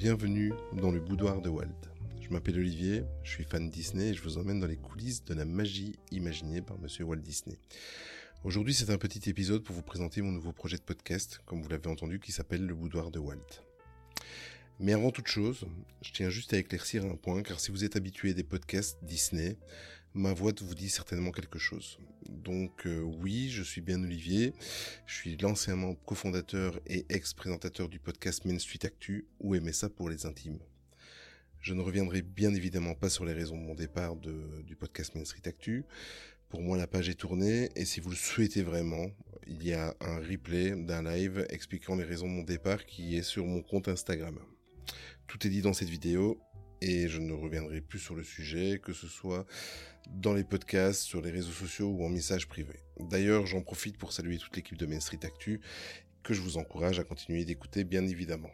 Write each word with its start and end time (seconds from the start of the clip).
bienvenue 0.00 0.54
dans 0.72 0.90
le 0.90 0.98
boudoir 0.98 1.42
de 1.42 1.50
Walt. 1.50 1.68
Je 2.22 2.30
m'appelle 2.30 2.58
Olivier, 2.58 3.02
je 3.22 3.32
suis 3.32 3.44
fan 3.44 3.68
Disney 3.68 4.08
et 4.08 4.14
je 4.14 4.22
vous 4.22 4.38
emmène 4.38 4.58
dans 4.58 4.66
les 4.66 4.78
coulisses 4.78 5.22
de 5.26 5.34
la 5.34 5.44
magie 5.44 5.98
imaginée 6.10 6.62
par 6.62 6.78
monsieur 6.78 7.04
Walt 7.04 7.18
Disney. 7.18 7.58
Aujourd'hui, 8.42 8.72
c'est 8.72 8.88
un 8.88 8.96
petit 8.96 9.28
épisode 9.28 9.62
pour 9.62 9.76
vous 9.76 9.82
présenter 9.82 10.22
mon 10.22 10.32
nouveau 10.32 10.52
projet 10.52 10.78
de 10.78 10.82
podcast, 10.82 11.42
comme 11.44 11.60
vous 11.60 11.68
l'avez 11.68 11.88
entendu, 11.88 12.18
qui 12.18 12.32
s'appelle 12.32 12.64
le 12.64 12.74
boudoir 12.74 13.10
de 13.10 13.18
Walt. 13.18 13.62
Mais 14.78 14.94
avant 14.94 15.10
toute 15.10 15.28
chose, 15.28 15.66
je 16.00 16.12
tiens 16.12 16.30
juste 16.30 16.54
à 16.54 16.56
éclaircir 16.56 17.04
un 17.04 17.16
point, 17.16 17.42
car 17.42 17.60
si 17.60 17.70
vous 17.70 17.84
êtes 17.84 17.96
habitué 17.96 18.32
des 18.32 18.42
podcasts 18.42 18.96
Disney, 19.02 19.58
ma 20.14 20.32
voix 20.32 20.52
vous 20.60 20.74
dit 20.74 20.88
certainement 20.88 21.30
quelque 21.30 21.58
chose. 21.58 21.98
Donc 22.28 22.86
euh, 22.86 23.00
oui, 23.00 23.48
je 23.50 23.62
suis 23.62 23.80
bien 23.80 24.02
Olivier, 24.02 24.54
je 25.06 25.14
suis 25.14 25.36
l'ancien 25.36 25.94
cofondateur 26.06 26.80
et 26.86 27.06
ex-présentateur 27.08 27.88
du 27.88 27.98
podcast 27.98 28.44
Main 28.44 28.58
Street 28.58 28.84
Actu, 28.84 29.26
ou 29.40 29.54
MSA 29.54 29.90
pour 29.90 30.08
les 30.08 30.26
intimes. 30.26 30.58
Je 31.60 31.74
ne 31.74 31.82
reviendrai 31.82 32.22
bien 32.22 32.54
évidemment 32.54 32.94
pas 32.94 33.10
sur 33.10 33.24
les 33.24 33.34
raisons 33.34 33.56
de 33.56 33.62
mon 33.62 33.74
départ 33.74 34.16
du 34.16 34.76
podcast 34.76 35.14
Main 35.14 35.24
Street 35.24 35.46
Actu. 35.46 35.84
Pour 36.48 36.62
moi, 36.62 36.78
la 36.78 36.86
page 36.86 37.08
est 37.08 37.14
tournée 37.14 37.68
et 37.76 37.84
si 37.84 38.00
vous 38.00 38.10
le 38.10 38.16
souhaitez 38.16 38.62
vraiment, 38.62 39.10
il 39.46 39.62
y 39.62 39.74
a 39.74 39.94
un 40.00 40.18
replay 40.18 40.70
d'un 40.74 41.02
live 41.02 41.46
expliquant 41.50 41.96
les 41.96 42.04
raisons 42.04 42.26
de 42.26 42.32
mon 42.32 42.42
départ 42.42 42.86
qui 42.86 43.16
est 43.16 43.22
sur 43.22 43.44
mon 43.44 43.62
compte 43.62 43.88
Instagram. 43.88 44.38
Tout 45.26 45.46
est 45.46 45.50
dit 45.50 45.60
dans 45.60 45.74
cette 45.74 45.90
vidéo 45.90 46.40
et 46.80 47.08
je 47.08 47.18
ne 47.18 47.32
reviendrai 47.32 47.80
plus 47.80 47.98
sur 47.98 48.14
le 48.14 48.22
sujet, 48.22 48.80
que 48.82 48.92
ce 48.92 49.06
soit 49.06 49.46
dans 50.08 50.32
les 50.32 50.44
podcasts, 50.44 51.02
sur 51.02 51.20
les 51.20 51.30
réseaux 51.30 51.52
sociaux 51.52 51.88
ou 51.88 52.04
en 52.04 52.08
message 52.08 52.48
privé. 52.48 52.74
D'ailleurs, 52.98 53.46
j'en 53.46 53.62
profite 53.62 53.98
pour 53.98 54.12
saluer 54.12 54.38
toute 54.38 54.56
l'équipe 54.56 54.78
de 54.78 54.86
Main 54.86 55.00
Street 55.00 55.20
Actu, 55.22 55.60
que 56.22 56.34
je 56.34 56.40
vous 56.40 56.56
encourage 56.56 56.98
à 56.98 57.04
continuer 57.04 57.44
d'écouter 57.44 57.84
bien 57.84 58.06
évidemment. 58.06 58.50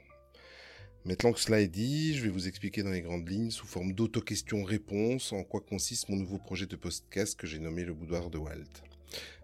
Maintenant 1.05 1.33
que 1.33 1.38
cela 1.38 1.60
est 1.60 1.68
dit, 1.68 2.16
je 2.16 2.22
vais 2.22 2.30
vous 2.30 2.48
expliquer 2.48 2.83
dans 2.83 2.91
les 2.91 3.00
grandes 3.00 3.28
lignes, 3.28 3.50
sous 3.50 3.66
forme 3.66 3.92
d'auto-questions-réponses, 3.92 5.33
en 5.33 5.44
quoi 5.44 5.61
consiste 5.61 6.08
mon 6.08 6.16
nouveau 6.16 6.38
projet 6.38 6.66
de 6.66 6.74
podcast 6.74 7.38
que 7.38 7.46
j'ai 7.46 7.61
nommé 7.61 7.84
le 7.84 7.94
boudoir 7.94 8.28
de 8.28 8.38
Walt. 8.38 8.83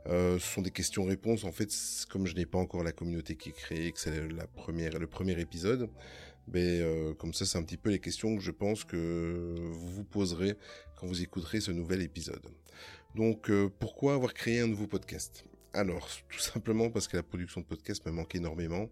Euh, 0.08 0.41
ce 0.41 0.55
sont 0.55 0.62
des 0.62 0.72
questions-réponses. 0.72 1.44
En 1.44 1.52
fait, 1.52 1.72
comme 2.11 2.27
je 2.27 2.34
n'ai 2.34 2.46
pas 2.46 2.58
encore 2.58 2.83
la 2.83 2.91
communauté 2.91 3.36
qui 3.36 3.50
est 3.50 3.52
créée, 3.52 3.92
que 3.92 4.00
c'est 4.00 4.11
le 4.11 5.06
premier 5.06 5.41
épisode, 5.41 5.89
mais 6.48 6.81
euh, 6.81 7.15
comme 7.15 7.35
ça, 7.35 7.45
c'est 7.45 7.59
un 7.59 7.62
petit 7.62 7.77
peu 7.77 7.91
les 7.91 7.98
questions 7.98 8.37
que 8.37 8.43
je 8.43 8.51
pense 8.51 8.85
que 8.85 9.55
vous 9.71 9.89
vous 9.91 10.05
poserez 10.05 10.55
quand 10.97 11.07
vous 11.07 11.23
écouterez 11.23 11.61
ce 11.61 11.71
nouvel 11.71 12.03
épisode. 12.03 12.47
Donc, 13.15 13.51
euh, 13.51 13.71
pourquoi 13.79 14.15
avoir 14.15 14.33
créé 14.33 14.61
un 14.61 14.67
nouveau 14.67 14.87
podcast? 14.87 15.45
Alors, 15.75 16.09
tout 16.29 16.39
simplement 16.39 16.91
parce 16.91 17.09
que 17.09 17.17
la 17.17 17.23
production 17.23 17.61
de 17.61 17.67
podcast 17.67 18.05
me 18.07 18.13
manque 18.13 18.35
énormément 18.35 18.91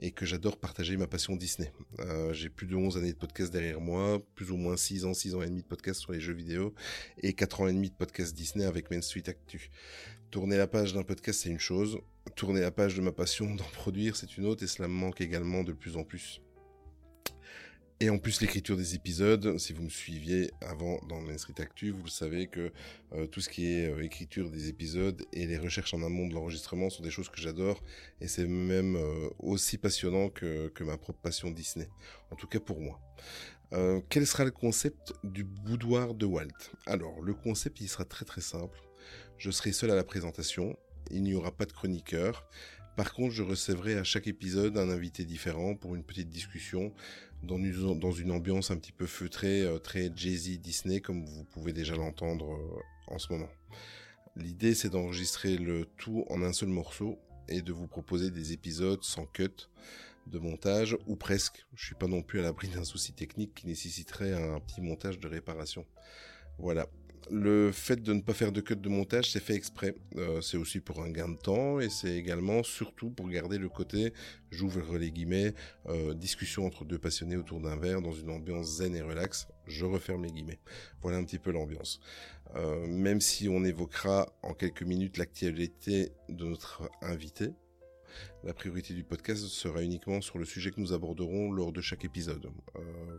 et 0.00 0.10
que 0.10 0.26
j'adore 0.26 0.58
partager 0.58 0.96
ma 0.96 1.06
passion 1.06 1.36
Disney. 1.36 1.72
Euh, 2.00 2.32
j'ai 2.32 2.48
plus 2.48 2.66
de 2.66 2.76
11 2.76 2.96
années 2.98 3.12
de 3.12 3.18
podcast 3.18 3.52
derrière 3.52 3.80
moi, 3.80 4.22
plus 4.34 4.50
ou 4.50 4.56
moins 4.56 4.76
6 4.76 5.04
ans, 5.04 5.14
6 5.14 5.34
ans 5.34 5.42
et 5.42 5.46
demi 5.46 5.62
de 5.62 5.66
podcast 5.66 6.00
sur 6.00 6.12
les 6.12 6.20
jeux 6.20 6.34
vidéo 6.34 6.74
et 7.22 7.32
4 7.32 7.62
ans 7.62 7.68
et 7.68 7.72
demi 7.72 7.90
de 7.90 7.94
podcast 7.94 8.34
Disney 8.34 8.64
avec 8.64 8.90
Main 8.90 9.00
Street 9.00 9.24
Actu. 9.26 9.70
Tourner 10.30 10.58
la 10.58 10.66
page 10.66 10.92
d'un 10.92 11.02
podcast, 11.02 11.40
c'est 11.42 11.50
une 11.50 11.58
chose. 11.58 11.98
Tourner 12.36 12.60
la 12.60 12.70
page 12.70 12.94
de 12.94 13.00
ma 13.00 13.12
passion 13.12 13.54
d'en 13.54 13.64
produire, 13.64 14.16
c'est 14.16 14.36
une 14.36 14.44
autre 14.44 14.62
et 14.62 14.66
cela 14.66 14.88
me 14.88 14.94
manque 14.94 15.20
également 15.20 15.64
de 15.64 15.72
plus 15.72 15.96
en 15.96 16.04
plus. 16.04 16.42
Et 18.00 18.10
en 18.10 18.18
plus 18.18 18.40
l'écriture 18.40 18.76
des 18.76 18.94
épisodes, 18.94 19.58
si 19.58 19.72
vous 19.72 19.82
me 19.82 19.88
suiviez 19.88 20.52
avant 20.60 21.00
dans 21.08 21.20
Main 21.20 21.34
Actu, 21.58 21.90
vous 21.90 22.04
le 22.04 22.10
savez 22.10 22.46
que 22.46 22.70
euh, 23.12 23.26
tout 23.26 23.40
ce 23.40 23.48
qui 23.48 23.66
est 23.66 23.90
euh, 23.90 24.04
écriture 24.04 24.50
des 24.50 24.68
épisodes 24.68 25.20
et 25.32 25.48
les 25.48 25.58
recherches 25.58 25.94
en 25.94 26.04
amont 26.04 26.28
de 26.28 26.34
l'enregistrement 26.34 26.90
sont 26.90 27.02
des 27.02 27.10
choses 27.10 27.28
que 27.28 27.40
j'adore 27.40 27.82
et 28.20 28.28
c'est 28.28 28.46
même 28.46 28.94
euh, 28.94 29.28
aussi 29.40 29.78
passionnant 29.78 30.28
que, 30.28 30.68
que, 30.68 30.84
ma 30.84 30.96
propre 30.96 31.18
passion 31.20 31.50
Disney, 31.50 31.88
en 32.30 32.36
tout 32.36 32.46
cas 32.46 32.60
pour 32.60 32.80
moi. 32.80 33.00
quel 34.08 34.28
sera 34.28 34.44
le 34.44 34.52
concept 34.52 35.12
du 35.24 35.42
boudoir 35.42 36.14
de 36.14 36.24
Walt? 36.24 36.70
Alors 36.86 37.20
le 37.20 37.34
concept 37.34 37.80
il 37.80 37.88
sera 37.88 38.04
très 38.04 38.24
très 38.24 38.40
simple. 38.40 38.78
Je 39.38 39.50
serai 39.50 39.72
seul 39.72 39.90
à 39.90 39.96
la 39.96 40.04
présentation, 40.04 40.78
il 41.10 41.24
n'y 41.24 41.34
aura 41.34 41.50
pas 41.50 41.66
de 41.66 41.72
chroniqueur. 41.72 42.48
Par 42.98 43.12
contre, 43.12 43.32
je 43.32 43.44
recevrai 43.44 43.94
à 43.94 44.02
chaque 44.02 44.26
épisode 44.26 44.76
un 44.76 44.90
invité 44.90 45.24
différent 45.24 45.76
pour 45.76 45.94
une 45.94 46.02
petite 46.02 46.30
discussion 46.30 46.92
dans 47.42 48.12
une, 48.12 48.30
ambiance 48.30 48.70
un 48.70 48.76
petit 48.76 48.92
peu 48.92 49.06
feutrée, 49.06 49.62
euh, 49.62 49.78
très 49.78 50.10
Jay-Z 50.14 50.60
Disney, 50.60 51.00
comme 51.00 51.24
vous 51.24 51.44
pouvez 51.44 51.72
déjà 51.72 51.94
l'entendre 51.96 52.52
euh, 52.52 53.14
en 53.14 53.18
ce 53.18 53.32
moment. 53.32 53.48
L'idée, 54.36 54.74
c'est 54.74 54.90
d'enregistrer 54.90 55.56
le 55.56 55.86
tout 55.96 56.24
en 56.28 56.42
un 56.42 56.52
seul 56.52 56.68
morceau 56.68 57.18
et 57.48 57.62
de 57.62 57.72
vous 57.72 57.86
proposer 57.86 58.30
des 58.30 58.52
épisodes 58.52 59.02
sans 59.02 59.26
cut 59.26 59.68
de 60.26 60.38
montage 60.38 60.96
ou 61.06 61.16
presque. 61.16 61.66
Je 61.74 61.86
suis 61.86 61.94
pas 61.94 62.06
non 62.06 62.22
plus 62.22 62.40
à 62.40 62.42
l'abri 62.42 62.68
d'un 62.68 62.84
souci 62.84 63.12
technique 63.12 63.54
qui 63.54 63.66
nécessiterait 63.66 64.34
un 64.34 64.60
petit 64.60 64.80
montage 64.80 65.18
de 65.18 65.26
réparation. 65.26 65.86
Voilà. 66.58 66.86
Le 67.30 67.72
fait 67.72 68.02
de 68.02 68.14
ne 68.14 68.22
pas 68.22 68.32
faire 68.32 68.52
de 68.52 68.60
cut 68.60 68.76
de 68.76 68.88
montage, 68.88 69.32
c'est 69.32 69.42
fait 69.42 69.54
exprès. 69.54 69.94
Euh, 70.16 70.40
c'est 70.40 70.56
aussi 70.56 70.80
pour 70.80 71.02
un 71.02 71.10
gain 71.10 71.28
de 71.28 71.36
temps 71.36 71.78
et 71.78 71.90
c'est 71.90 72.16
également 72.16 72.62
surtout 72.62 73.10
pour 73.10 73.28
garder 73.28 73.58
le 73.58 73.68
côté, 73.68 74.14
j'ouvre 74.50 74.96
les 74.96 75.10
guillemets, 75.10 75.52
euh, 75.88 76.14
discussion 76.14 76.64
entre 76.64 76.86
deux 76.86 76.98
passionnés 76.98 77.36
autour 77.36 77.60
d'un 77.60 77.76
verre 77.76 78.00
dans 78.00 78.12
une 78.12 78.30
ambiance 78.30 78.78
zen 78.78 78.96
et 78.96 79.02
relax. 79.02 79.46
Je 79.66 79.84
referme 79.84 80.24
les 80.24 80.30
guillemets. 80.30 80.58
Voilà 81.02 81.18
un 81.18 81.24
petit 81.24 81.38
peu 81.38 81.50
l'ambiance. 81.50 82.00
Euh, 82.56 82.86
même 82.86 83.20
si 83.20 83.48
on 83.48 83.62
évoquera 83.62 84.32
en 84.42 84.54
quelques 84.54 84.82
minutes 84.82 85.18
l'actualité 85.18 86.12
de 86.30 86.46
notre 86.46 86.88
invité, 87.02 87.50
la 88.42 88.54
priorité 88.54 88.94
du 88.94 89.04
podcast 89.04 89.44
sera 89.44 89.82
uniquement 89.82 90.22
sur 90.22 90.38
le 90.38 90.46
sujet 90.46 90.70
que 90.70 90.80
nous 90.80 90.94
aborderons 90.94 91.52
lors 91.52 91.72
de 91.72 91.80
chaque 91.82 92.04
épisode. 92.04 92.50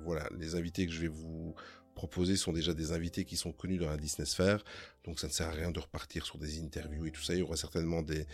Voilà, 0.03 0.27
les 0.37 0.55
invités 0.55 0.85
que 0.87 0.91
je 0.91 1.01
vais 1.01 1.07
vous 1.07 1.53
proposer 1.99 2.37
sont 2.37 2.53
déjà 2.53 2.73
des 2.73 2.93
invités 2.93 3.25
qui 3.25 3.35
sont 3.35 3.51
connus 3.51 3.77
dans 3.77 3.89
la 3.89 3.97
Disney 3.97 4.25
Sphere, 4.25 4.63
donc 5.03 5.19
ça 5.19 5.27
ne 5.27 5.33
sert 5.33 5.49
à 5.49 5.51
rien 5.51 5.69
de 5.69 5.79
repartir 5.79 6.25
sur 6.25 6.37
des 6.37 6.61
interviews 6.61 7.05
et 7.07 7.11
tout 7.11 7.21
ça. 7.21 7.33
Il 7.33 7.39
y 7.39 7.41
aura 7.41 7.57
certainement 7.57 8.01
des, 8.01 8.25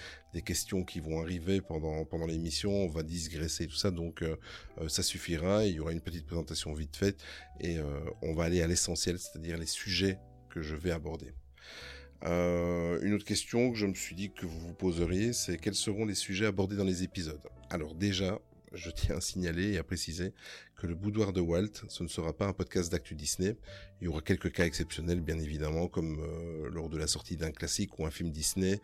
questions 0.44 0.84
qui 0.84 1.00
vont 1.00 1.20
arriver 1.20 1.62
pendant 1.62 2.28
l'émission. 2.28 2.72
On 2.72 2.90
va 2.90 3.02
digresser 3.02 3.66
tout 3.66 3.76
ça, 3.76 3.90
donc 3.90 4.22
euh, 4.22 4.36
euh, 4.80 4.88
ça 4.88 5.02
suffira. 5.02 5.66
Il 5.66 5.76
y 5.76 5.80
aura 5.80 5.94
une 5.94 6.02
petite 6.02 6.28
présentation 6.28 6.74
vite 6.74 6.96
faite 6.96 7.20
et 7.60 7.78
on 8.22 8.34
va 8.36 8.44
aller 8.44 8.62
à 8.62 8.68
l'essentiel, 8.68 9.18
c'est-à-dire 9.18 9.58
les 9.58 9.66
sujets 9.66 10.20
que 10.52 10.62
je 10.62 10.76
vais 10.76 10.92
aborder. 10.92 11.34
Euh, 12.24 13.00
une 13.02 13.14
autre 13.14 13.26
question 13.26 13.72
que 13.72 13.78
je 13.78 13.86
me 13.86 13.94
suis 13.94 14.16
dit 14.16 14.32
que 14.32 14.46
vous 14.46 14.60
vous 14.60 14.74
poseriez, 14.74 15.34
c'est 15.34 15.58
quels 15.58 15.76
seront 15.76 16.06
les 16.06 16.16
sujets 16.16 16.46
abordés 16.46 16.76
dans 16.76 16.84
les 16.84 17.04
épisodes? 17.04 17.42
Alors 17.70 17.96
déjà, 17.96 18.40
je 18.76 18.90
tiens 18.92 19.18
à 19.18 19.22
signaler 19.22 19.74
et 19.74 19.78
à 19.78 19.84
préciser 19.84 20.34
que 20.76 20.88
le 20.88 20.96
boudoir 20.96 21.34
de 21.34 21.42
Walt, 21.42 21.86
ce 21.88 22.04
ne 22.04 22.08
sera 22.08 22.34
pas 22.34 22.46
un 22.46 22.54
podcast 22.54 22.92
d'actu 22.92 23.16
Disney. 23.16 23.56
Il 24.02 24.06
y 24.06 24.08
aura 24.08 24.22
quelques 24.22 24.52
cas 24.52 24.66
exceptionnels, 24.66 25.22
bien 25.22 25.40
évidemment, 25.40 25.88
comme 25.88 26.20
euh, 26.20 26.70
lors 26.70 26.90
de 26.90 26.98
la 26.98 27.08
sortie 27.08 27.38
d'un 27.38 27.52
classique 27.52 27.98
ou 27.98 28.06
un 28.06 28.12
film 28.12 28.30
Disney, 28.32 28.82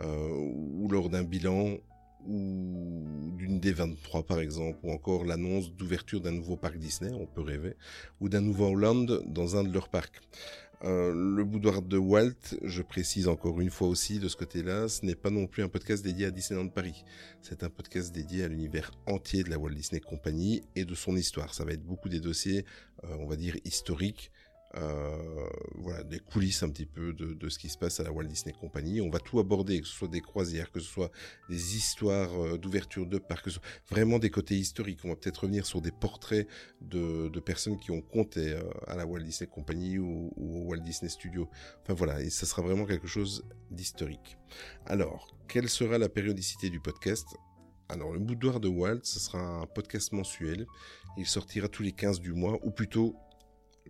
euh, 0.00 0.28
ou 0.28 0.88
lors 0.88 1.10
d'un 1.10 1.24
bilan 1.24 1.78
ou 2.26 3.32
d'une 3.36 3.58
D23 3.58 4.24
par 4.24 4.38
exemple, 4.38 4.78
ou 4.84 4.92
encore 4.92 5.24
l'annonce 5.24 5.72
d'ouverture 5.72 6.20
d'un 6.20 6.30
nouveau 6.30 6.56
parc 6.56 6.76
Disney, 6.76 7.12
on 7.12 7.26
peut 7.26 7.42
rêver, 7.42 7.74
ou 8.20 8.28
d'un 8.28 8.40
nouveau 8.40 8.66
Holland 8.66 9.22
dans 9.26 9.56
un 9.56 9.64
de 9.64 9.72
leurs 9.72 9.88
parcs. 9.88 10.20
Euh, 10.84 11.12
le 11.14 11.44
boudoir 11.44 11.80
de 11.80 11.96
Walt, 11.96 12.56
je 12.64 12.82
précise 12.82 13.28
encore 13.28 13.60
une 13.60 13.70
fois 13.70 13.86
aussi 13.86 14.18
de 14.18 14.26
ce 14.26 14.36
côté-là, 14.36 14.88
ce 14.88 15.06
n'est 15.06 15.14
pas 15.14 15.30
non 15.30 15.46
plus 15.46 15.62
un 15.62 15.68
podcast 15.68 16.02
dédié 16.02 16.26
à 16.26 16.30
Disneyland 16.32 16.68
Paris. 16.68 17.04
C'est 17.40 17.62
un 17.62 17.70
podcast 17.70 18.12
dédié 18.12 18.42
à 18.44 18.48
l'univers 18.48 18.90
entier 19.06 19.44
de 19.44 19.50
la 19.50 19.58
Walt 19.58 19.74
Disney 19.74 20.00
Company 20.00 20.62
et 20.74 20.84
de 20.84 20.94
son 20.96 21.14
histoire. 21.16 21.54
Ça 21.54 21.64
va 21.64 21.72
être 21.72 21.84
beaucoup 21.84 22.08
des 22.08 22.18
dossiers, 22.18 22.64
euh, 23.04 23.16
on 23.20 23.26
va 23.26 23.36
dire, 23.36 23.56
historiques, 23.64 24.32
euh, 24.76 25.48
voilà, 25.74 26.02
des 26.02 26.18
coulisses 26.18 26.62
un 26.62 26.70
petit 26.70 26.86
peu 26.86 27.12
de, 27.12 27.48
ce 27.48 27.58
qui 27.58 27.68
se 27.68 27.76
passe 27.76 28.00
à 28.00 28.02
la 28.02 28.12
Walt 28.12 28.24
Disney 28.24 28.54
Company. 28.58 29.00
On 29.00 29.10
va 29.10 29.18
tout 29.18 29.38
aborder, 29.38 29.80
que 29.80 29.86
ce 29.86 29.92
soit 29.92 30.08
des 30.08 30.20
croisières, 30.20 30.70
que 30.70 30.80
ce 30.80 30.86
soit 30.86 31.10
des 31.50 31.76
histoires 31.76 32.32
euh, 32.40 32.58
d'ouverture 32.58 33.06
de 33.06 33.18
parcs, 33.18 33.44
que 33.44 33.50
ce 33.50 33.56
soit 33.56 33.68
vraiment 33.90 34.18
des 34.18 34.30
côtés 34.30 34.56
historiques. 34.56 35.00
On 35.04 35.08
va 35.08 35.16
peut-être 35.16 35.38
revenir 35.38 35.66
sur 35.66 35.80
des 35.80 35.90
portraits 35.90 36.48
de, 36.80 37.28
de 37.28 37.40
personnes 37.40 37.78
qui 37.78 37.90
ont 37.90 38.00
compté 38.00 38.52
euh, 38.52 38.62
à 38.86 38.96
la 38.96 39.06
Walt 39.06 39.22
Disney 39.22 39.48
Company 39.48 39.98
ou, 39.98 40.32
ou, 40.36 40.60
au 40.60 40.70
Walt 40.70 40.80
Disney 40.80 41.10
Studio. 41.10 41.48
Enfin 41.82 41.94
voilà, 41.94 42.22
et 42.22 42.30
ça 42.30 42.46
sera 42.46 42.62
vraiment 42.62 42.86
quelque 42.86 43.08
chose 43.08 43.44
d'historique. 43.70 44.38
Alors, 44.86 45.36
quelle 45.48 45.68
sera 45.68 45.98
la 45.98 46.08
périodicité 46.08 46.70
du 46.70 46.80
podcast? 46.80 47.26
Alors, 47.90 48.12
le 48.12 48.20
boudoir 48.20 48.58
de 48.58 48.68
Walt, 48.68 49.00
ce 49.02 49.20
sera 49.20 49.38
un 49.38 49.66
podcast 49.66 50.12
mensuel. 50.12 50.66
Il 51.18 51.26
sortira 51.26 51.68
tous 51.68 51.82
les 51.82 51.92
15 51.92 52.20
du 52.20 52.32
mois, 52.32 52.58
ou 52.62 52.70
plutôt 52.70 53.14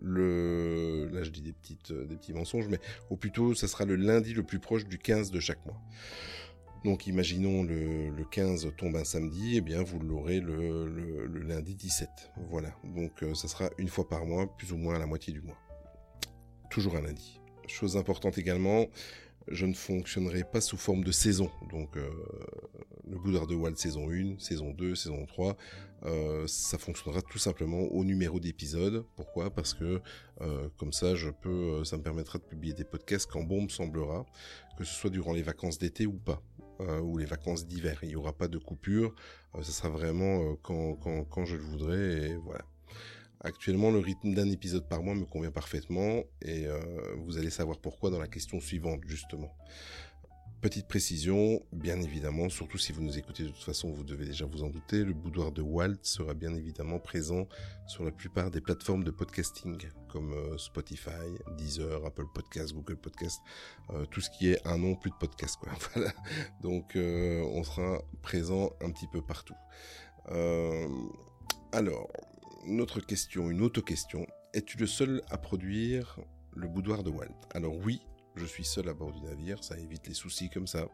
là 0.00 1.23
je 1.23 1.31
dis 1.31 1.43
des 1.43 1.53
petites, 1.53 1.91
euh, 1.91 2.06
des 2.06 2.17
petits 2.17 2.33
mensonges, 2.33 2.69
mais 2.69 2.79
au 3.11 3.17
plutôt 3.17 3.55
ça 3.55 3.69
sera 3.69 3.85
le 3.85 3.97
lundi 3.97 4.35
le 4.35 4.43
plus 4.43 4.59
proche 4.59 4.87
du 4.87 4.99
15 4.99 5.31
de 5.31 5.41
chaque 5.41 5.65
mois. 5.67 5.81
Donc 6.85 7.06
imaginons 7.06 7.62
le, 7.62 8.11
le 8.11 8.25
15 8.25 8.73
tombe 8.77 8.97
un 8.97 9.05
samedi, 9.05 9.55
et 9.55 9.59
eh 9.59 9.61
bien 9.61 9.83
vous 9.83 10.00
l'aurez 10.00 10.41
le, 10.41 10.89
le, 10.89 11.27
le, 11.27 11.41
lundi 11.41 11.75
17. 11.75 12.09
Voilà, 12.50 12.75
donc 12.85 13.23
euh, 13.23 13.35
ça 13.35 13.47
sera 13.47 13.71
une 13.79 13.89
fois 13.89 14.09
par 14.09 14.27
mois, 14.27 14.47
plus 14.56 14.73
ou 14.73 14.77
moins 14.77 14.97
à 14.97 14.99
la 14.99 15.06
moitié 15.06 15.33
du 15.33 15.41
mois. 15.41 15.59
Toujours 16.71 16.97
un 16.97 17.03
lundi. 17.03 17.41
Chose 17.69 17.97
importante 17.97 18.39
également, 18.39 18.87
je 19.49 19.67
ne 19.67 19.75
fonctionnerai 19.75 20.44
pas 20.44 20.61
sous 20.61 20.77
forme 20.77 21.05
de 21.05 21.12
saison. 21.12 21.50
Donc, 21.71 21.97
euh, 21.97 22.11
le 23.09 23.19
Boudoir 23.19 23.47
de 23.47 23.55
Walt 23.55 23.77
saison 23.77 24.11
1, 24.11 24.39
saison 24.39 24.71
2, 24.71 24.94
saison 24.94 25.25
3, 25.27 25.56
euh, 26.05 26.47
ça 26.47 26.79
fonctionnera 26.79 27.23
tout 27.23 27.39
simplement 27.39 27.81
au 27.81 28.05
numéro 28.05 28.41
d'épisode. 28.41 29.05
Pourquoi? 29.17 29.50
Parce 29.50 29.75
que 29.75 30.00
euh, 30.41 30.69
comme 30.77 30.93
ça, 30.93 31.15
je 31.15 31.31
peux, 31.31 31.85
ça 31.85 31.97
me 31.97 32.03
permettra 32.03 32.39
de 32.39 32.44
publier 32.44 32.75
des 32.75 32.85
podcasts 32.85 33.31
quand 33.31 33.43
bon 33.43 33.62
me 33.62 33.69
semblera, 33.69 34.27
que 34.79 34.85
ce 34.85 34.94
soit 34.94 35.11
durant 35.11 35.33
les 35.33 35.43
vacances 35.43 35.79
d'été 35.79 36.06
ou 36.06 36.19
pas. 36.19 36.43
ou 37.03 37.17
les 37.17 37.27
vacances 37.27 37.65
d'hiver. 37.67 38.00
Il 38.03 38.09
n'y 38.09 38.17
aura 38.17 38.33
pas 38.33 38.49
de 38.49 38.59
coupure, 38.59 39.15
ce 39.61 39.71
sera 39.71 39.89
vraiment 39.89 40.56
quand, 40.56 40.97
quand, 40.97 41.23
quand 41.25 41.44
je 41.44 41.55
le 41.55 41.62
voudrais 41.62 42.31
et 42.31 42.37
voilà. 42.37 42.65
Actuellement, 43.44 43.91
le 43.91 43.99
rythme 43.99 44.35
d'un 44.35 44.49
épisode 44.50 44.89
par 44.89 45.03
mois 45.03 45.17
me 45.17 45.25
convient 45.25 45.50
parfaitement 45.50 46.23
et 46.43 46.67
euh, 46.67 46.79
vous 47.25 47.39
allez 47.39 47.50
savoir 47.50 47.79
pourquoi 47.79 48.11
dans 48.11 48.21
la 48.21 48.29
question 48.29 48.61
suivante, 48.61 49.00
justement. 49.09 49.53
Petite 50.61 50.87
précision, 50.87 51.61
bien 51.73 52.00
évidemment, 52.00 52.49
surtout 52.49 52.79
si 52.79 52.93
vous 52.93 53.03
nous 53.03 53.19
écoutez 53.19 53.43
de 53.43 53.49
toute 53.49 53.65
façon, 53.65 53.91
vous 53.91 54.05
devez 54.05 54.27
déjà 54.27 54.47
vous 54.47 54.62
en 54.62 54.69
douter, 54.69 55.03
le 55.03 55.12
boudoir 55.12 55.50
de 55.50 55.61
Walt 55.61 55.97
sera 56.03 56.35
bien 56.35 56.55
évidemment 56.55 57.00
présent 57.00 57.49
sur 57.89 58.05
la 58.05 58.12
plupart 58.12 58.53
des 58.53 58.61
plateformes 58.61 59.03
de 59.03 59.11
podcasting 59.11 59.89
comme 60.09 60.33
euh, 60.33 60.56
Spotify, 60.56 61.11
Deezer, 61.59 62.06
Apple 62.06 62.27
Podcasts, 62.33 62.73
Google 62.75 62.97
Podcasts, 62.97 63.41
euh, 63.91 64.05
tout 64.05 64.21
ce 64.21 64.31
qui 64.31 64.50
est 64.53 64.65
un 64.65 64.79
nom 64.79 64.94
plus 64.94 65.11
de 65.11 65.17
podcast. 65.17 65.59
Donc 66.62 66.93
on 66.94 67.65
sera 67.65 68.00
présent 68.23 68.71
un 68.81 68.93
petit 68.93 69.09
peu 69.09 69.21
partout. 69.21 69.56
alors, 71.73 72.09
une 72.64 72.81
autre 72.81 73.00
question, 73.00 73.50
une 73.50 73.62
auto-question. 73.62 74.26
Es-tu 74.55 74.79
le 74.79 74.87
seul 74.87 75.23
à 75.31 75.38
produire 75.38 76.19
le 76.55 76.69
boudoir 76.69 77.03
de 77.03 77.11
Walt? 77.11 77.35
Alors 77.55 77.76
oui, 77.76 78.03
je 78.35 78.47
suis 78.47 78.64
seul 78.64 78.88
à 78.88 78.94
bord 78.94 79.12
du 79.12 79.20
navire, 79.20 79.62
ça 79.62 79.79
évite 79.79 80.06
les 80.06 80.14
soucis 80.14 80.49
comme 80.49 80.67
ça. 80.67 80.88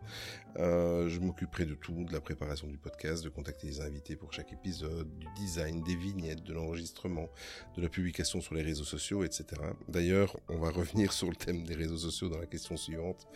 Euh, 0.57 1.09
je 1.09 1.21
m'occuperai 1.21 1.67
de 1.67 1.75
tout, 1.75 2.05
de 2.05 2.13
la 2.13 2.21
préparation 2.21 2.67
du 2.67 2.79
podcast, 2.79 3.23
de 3.23 3.29
contacter 3.29 3.67
les 3.69 3.81
invités 3.81 4.17
pour 4.17 4.33
chaque 4.33 4.53
épisode, 4.53 5.09
du 5.19 5.27
design, 5.37 5.83
des 5.83 5.95
vignettes, 5.95 6.43
de 6.43 6.53
l'enregistrement, 6.53 7.29
de 7.77 7.83
la 7.83 7.89
publication 7.89 8.41
sur 8.41 8.55
les 8.55 8.63
réseaux 8.63 8.85
sociaux, 8.85 9.23
etc. 9.25 9.45
D'ailleurs, 9.89 10.37
on 10.49 10.59
va 10.59 10.71
revenir 10.71 11.13
sur 11.13 11.29
le 11.29 11.37
thème 11.37 11.65
des 11.65 11.75
réseaux 11.75 11.99
sociaux 11.99 12.29
dans 12.29 12.39
la 12.39 12.47
question 12.47 12.77
suivante. 12.77 13.27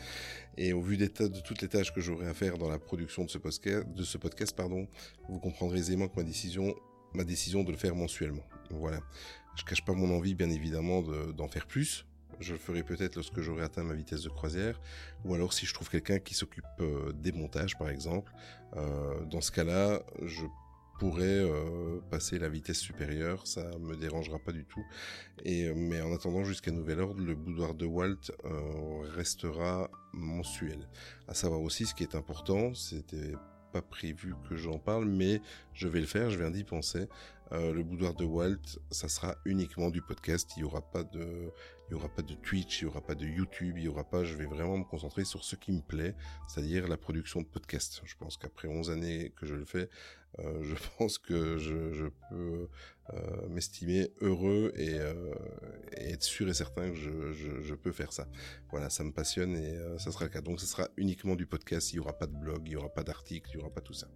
Et 0.56 0.72
au 0.72 0.80
vu 0.80 0.96
des 0.96 1.08
de 1.08 1.40
toutes 1.40 1.62
les 1.62 1.68
tâches 1.68 1.92
que 1.92 2.00
j'aurai 2.00 2.26
à 2.26 2.34
faire 2.34 2.58
dans 2.58 2.68
la 2.68 2.78
production 2.78 3.24
de 3.24 3.30
ce 3.30 4.18
podcast, 4.18 4.56
pardon, 4.56 4.88
vous 5.28 5.38
comprendrez 5.38 5.78
aisément 5.78 6.08
que 6.08 6.16
ma 6.16 6.24
décision 6.24 6.74
ma 7.14 7.24
décision 7.24 7.62
de 7.64 7.70
le 7.70 7.76
faire 7.76 7.94
mensuellement. 7.94 8.44
Voilà. 8.70 9.00
Je 9.56 9.64
cache 9.64 9.84
pas 9.84 9.92
mon 9.92 10.14
envie, 10.16 10.34
bien 10.34 10.50
évidemment, 10.50 11.02
d'en 11.02 11.48
faire 11.48 11.66
plus. 11.66 12.06
Je 12.40 12.52
le 12.52 12.58
ferai 12.58 12.82
peut-être 12.82 13.16
lorsque 13.16 13.40
j'aurai 13.40 13.62
atteint 13.62 13.84
ma 13.84 13.94
vitesse 13.94 14.22
de 14.22 14.28
croisière, 14.28 14.80
ou 15.24 15.34
alors 15.34 15.52
si 15.52 15.66
je 15.66 15.74
trouve 15.74 15.88
quelqu'un 15.88 16.18
qui 16.18 16.34
s'occupe 16.34 16.64
euh, 16.80 17.12
des 17.12 17.32
montages, 17.32 17.78
par 17.78 17.88
exemple. 17.88 18.32
Euh, 18.76 19.24
dans 19.26 19.40
ce 19.40 19.52
cas-là, 19.52 20.02
je 20.22 20.44
pourrais 20.98 21.24
euh, 21.24 22.00
passer 22.10 22.38
la 22.38 22.48
vitesse 22.48 22.78
supérieure, 22.78 23.46
ça 23.46 23.62
me 23.78 23.96
dérangera 23.96 24.38
pas 24.38 24.52
du 24.52 24.64
tout. 24.64 24.84
Et 25.44 25.72
mais 25.74 26.00
en 26.00 26.12
attendant 26.12 26.44
jusqu'à 26.44 26.70
nouvel 26.70 27.00
ordre, 27.00 27.22
le 27.22 27.34
boudoir 27.34 27.74
de 27.74 27.86
Walt 27.86 28.32
restera 29.14 29.90
mensuel. 30.12 30.88
À 31.28 31.34
savoir 31.34 31.60
aussi, 31.60 31.86
ce 31.86 31.94
qui 31.94 32.02
est 32.02 32.14
important, 32.14 32.74
c'était 32.74 33.34
pas 33.72 33.82
prévu 33.82 34.34
que 34.48 34.56
j'en 34.56 34.78
parle, 34.78 35.06
mais 35.06 35.40
je 35.74 35.88
vais 35.88 36.00
le 36.00 36.06
faire, 36.06 36.30
je 36.30 36.38
viens 36.38 36.50
d'y 36.50 36.64
penser. 36.64 37.08
Euh, 37.52 37.72
le 37.74 37.82
boudoir 37.82 38.14
de 38.14 38.24
Walt, 38.24 38.78
ça 38.90 39.08
sera 39.08 39.36
uniquement 39.44 39.90
du 39.90 40.00
podcast. 40.00 40.50
Il 40.56 40.60
y 40.60 40.64
aura 40.64 40.80
pas 40.80 41.04
de, 41.04 41.52
il 41.90 41.98
pas 42.08 42.22
de 42.22 42.34
Twitch, 42.34 42.80
il 42.80 42.84
y 42.84 42.86
aura 42.86 43.02
pas 43.02 43.14
de 43.14 43.26
YouTube, 43.26 43.76
il 43.76 43.84
y 43.84 43.88
aura 43.88 44.04
pas. 44.04 44.24
Je 44.24 44.34
vais 44.36 44.46
vraiment 44.46 44.78
me 44.78 44.84
concentrer 44.84 45.24
sur 45.24 45.44
ce 45.44 45.56
qui 45.56 45.72
me 45.72 45.82
plaît, 45.82 46.14
c'est-à-dire 46.48 46.88
la 46.88 46.96
production 46.96 47.40
de 47.40 47.46
podcasts. 47.46 48.00
Je 48.04 48.14
pense 48.16 48.38
qu'après 48.38 48.68
11 48.68 48.90
années 48.90 49.32
que 49.36 49.44
je 49.44 49.54
le 49.54 49.66
fais, 49.66 49.90
euh, 50.38 50.62
je 50.62 50.74
pense 50.98 51.18
que 51.18 51.58
je, 51.58 52.08
peux 52.30 52.68
euh, 53.12 53.48
m'estimer 53.48 54.08
heureux 54.20 54.72
et, 54.76 54.94
euh, 54.94 55.34
et, 55.96 56.12
être 56.12 56.22
sûr 56.22 56.48
et 56.48 56.54
certain 56.54 56.90
que 56.90 56.96
je, 56.96 57.74
peux 57.74 57.92
faire 57.92 58.12
ça. 58.12 58.28
Voilà, 58.70 58.90
ça 58.90 59.04
me 59.04 59.12
passionne 59.12 59.56
et 59.56 59.76
ça 59.98 60.12
sera 60.12 60.24
le 60.24 60.30
cas. 60.30 60.40
Donc, 60.40 60.60
ce 60.60 60.66
sera 60.66 60.88
uniquement 60.96 61.36
du 61.36 61.46
podcast. 61.46 61.92
Il 61.92 61.96
n'y 61.96 62.00
aura 62.00 62.18
pas 62.18 62.26
de 62.26 62.36
blog, 62.36 62.62
il 62.66 62.70
n'y 62.70 62.76
aura 62.76 62.92
pas 62.92 63.02
d'article, 63.02 63.50
il 63.52 63.56
n'y 63.56 63.62
aura 63.62 63.72
pas 63.72 63.80
tout 63.80 63.94
ça. 63.94 64.08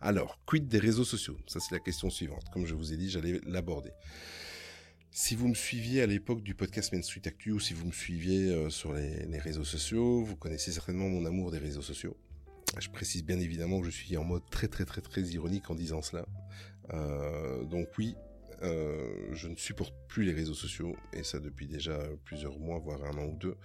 Alors, 0.00 0.40
quid 0.46 0.66
des 0.66 0.78
réseaux 0.78 1.04
sociaux? 1.04 1.36
Ça, 1.46 1.60
c'est 1.60 1.74
la 1.74 1.80
question 1.80 2.10
suivante. 2.10 2.44
Comme 2.52 2.66
je 2.66 2.74
vous 2.74 2.92
ai 2.92 2.96
dit, 2.96 3.10
j'allais 3.10 3.40
l'aborder. 3.46 3.90
Si 5.10 5.36
vous 5.36 5.46
me 5.46 5.54
suiviez 5.54 6.02
à 6.02 6.06
l'époque 6.06 6.42
du 6.42 6.54
podcast 6.54 6.92
Main 6.92 7.02
Street 7.02 7.22
Actu 7.26 7.52
ou 7.52 7.60
si 7.60 7.74
vous 7.74 7.86
me 7.86 7.92
suiviez 7.92 8.70
sur 8.70 8.94
les, 8.94 9.26
les 9.26 9.38
réseaux 9.38 9.64
sociaux, 9.64 10.22
vous 10.22 10.36
connaissez 10.36 10.72
certainement 10.72 11.08
mon 11.08 11.26
amour 11.26 11.50
des 11.50 11.58
réseaux 11.58 11.82
sociaux. 11.82 12.16
Je 12.78 12.88
précise 12.90 13.24
bien 13.24 13.38
évidemment 13.38 13.80
que 13.80 13.86
je 13.86 13.90
suis 13.90 14.16
en 14.16 14.24
mode 14.24 14.42
très 14.50 14.68
très 14.68 14.84
très 14.84 15.00
très 15.00 15.22
ironique 15.22 15.70
en 15.70 15.74
disant 15.74 16.02
cela. 16.02 16.26
Euh, 16.92 17.64
donc 17.64 17.88
oui, 17.98 18.16
euh, 18.62 19.28
je 19.32 19.48
ne 19.48 19.56
supporte 19.56 19.94
plus 20.08 20.24
les 20.24 20.32
réseaux 20.32 20.54
sociaux 20.54 20.94
et 21.12 21.24
ça 21.24 21.40
depuis 21.40 21.66
déjà 21.66 21.98
plusieurs 22.24 22.58
mois, 22.58 22.78
voire 22.78 23.02
un 23.04 23.18
an 23.18 23.24
ou 23.24 23.36
deux. 23.36 23.56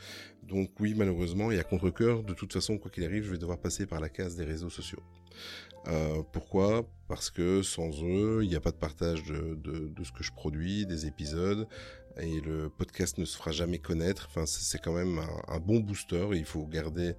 Donc 0.44 0.72
oui, 0.80 0.94
malheureusement, 0.96 1.52
et 1.52 1.60
à 1.60 1.64
contre-cœur, 1.64 2.24
de 2.24 2.34
toute 2.34 2.54
façon, 2.54 2.78
quoi 2.78 2.90
qu'il 2.90 3.04
arrive, 3.04 3.24
je 3.24 3.32
vais 3.32 3.38
devoir 3.38 3.60
passer 3.60 3.86
par 3.86 4.00
la 4.00 4.10
case 4.10 4.36
des 4.36 4.46
réseaux 4.46 4.70
sociaux. 4.70 5.04
Euh, 5.88 6.24
pourquoi? 6.34 6.90
Parce 7.08 7.30
que 7.30 7.62
sans 7.62 8.04
eux, 8.04 8.40
il 8.44 8.50
n'y 8.50 8.56
a 8.56 8.60
pas 8.60 8.72
de 8.72 8.78
partage 8.78 9.24
de, 9.24 9.56
de, 9.56 9.88
de, 9.88 10.04
ce 10.04 10.12
que 10.12 10.24
je 10.24 10.32
produis, 10.32 10.86
des 10.86 11.06
épisodes, 11.06 11.68
et 12.20 12.42
le 12.42 12.70
podcast 12.70 13.18
ne 13.20 13.26
se 13.26 13.38
fera 13.38 13.52
jamais 13.52 13.78
connaître. 13.78 14.28
Enfin, 14.30 14.46
c'est 14.46 14.82
quand 14.82 14.94
même 14.94 15.22
un, 15.48 15.60
bon 15.60 15.80
booster. 15.80 16.28
Il 16.34 16.46
faut 16.46 16.66
garder 16.66 17.14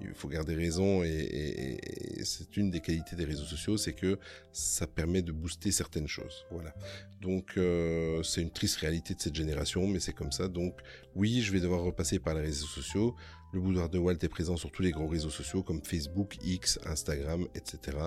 il 0.00 0.14
faut 0.14 0.28
garder 0.28 0.54
raison 0.54 1.02
et, 1.02 1.08
et, 1.08 2.20
et 2.20 2.24
c'est 2.24 2.56
une 2.56 2.70
des 2.70 2.80
qualités 2.80 3.16
des 3.16 3.24
réseaux 3.24 3.44
sociaux, 3.44 3.76
c'est 3.76 3.92
que 3.92 4.18
ça 4.52 4.86
permet 4.86 5.22
de 5.22 5.32
booster 5.32 5.70
certaines 5.70 6.08
choses. 6.08 6.44
Voilà. 6.50 6.74
Donc 7.20 7.52
euh, 7.56 8.22
c'est 8.22 8.42
une 8.42 8.50
triste 8.50 8.76
réalité 8.76 9.14
de 9.14 9.20
cette 9.20 9.34
génération, 9.34 9.86
mais 9.86 10.00
c'est 10.00 10.12
comme 10.12 10.32
ça. 10.32 10.48
Donc 10.48 10.74
oui, 11.14 11.42
je 11.42 11.52
vais 11.52 11.60
devoir 11.60 11.82
repasser 11.82 12.18
par 12.18 12.34
les 12.34 12.42
réseaux 12.42 12.66
sociaux. 12.66 13.14
Le 13.52 13.60
boudoir 13.60 13.88
de 13.88 13.98
Walt 13.98 14.18
est 14.22 14.28
présent 14.28 14.56
sur 14.56 14.70
tous 14.70 14.82
les 14.82 14.92
grands 14.92 15.08
réseaux 15.08 15.30
sociaux 15.30 15.62
comme 15.62 15.82
Facebook, 15.82 16.36
X, 16.42 16.78
Instagram, 16.84 17.46
etc. 17.54 17.98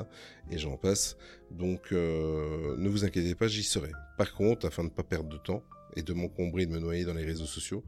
Et 0.50 0.58
j'en 0.58 0.78
passe. 0.78 1.18
Donc 1.52 1.92
euh, 1.92 2.76
ne 2.78 2.88
vous 2.88 3.04
inquiétez 3.04 3.36
pas, 3.36 3.48
j'y 3.48 3.64
serai. 3.64 3.92
Par 4.18 4.34
contre, 4.34 4.68
afin 4.68 4.84
de 4.84 4.90
ne 4.90 4.94
pas 4.94 5.04
perdre 5.04 5.30
de 5.30 5.38
temps 5.38 5.64
et 5.96 6.02
de 6.02 6.14
m'encombrer, 6.14 6.66
de 6.66 6.72
me 6.72 6.80
noyer 6.80 7.04
dans 7.04 7.14
les 7.14 7.26
réseaux 7.26 7.46
sociaux, 7.46 7.84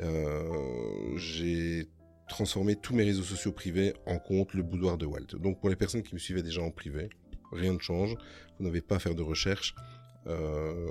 euh, 0.00 1.16
j'ai 1.16 1.88
transformer 2.28 2.76
tous 2.76 2.94
mes 2.94 3.04
réseaux 3.04 3.22
sociaux 3.22 3.52
privés 3.52 3.94
en 4.06 4.18
compte 4.18 4.54
le 4.54 4.62
boudoir 4.62 4.98
de 4.98 5.06
Walt. 5.06 5.36
Donc 5.38 5.60
pour 5.60 5.68
les 5.68 5.76
personnes 5.76 6.02
qui 6.02 6.14
me 6.14 6.20
suivaient 6.20 6.42
déjà 6.42 6.62
en 6.62 6.70
privé, 6.70 7.10
rien 7.52 7.72
ne 7.72 7.78
change, 7.78 8.16
vous 8.58 8.64
n'avez 8.64 8.80
pas 8.80 8.96
à 8.96 8.98
faire 8.98 9.14
de 9.14 9.22
recherche, 9.22 9.74
euh, 10.26 10.90